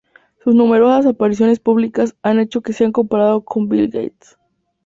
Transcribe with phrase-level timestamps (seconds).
[0.43, 4.35] Sus numerosas apariciones públicas han hecho que sea comparado con Bill Gates.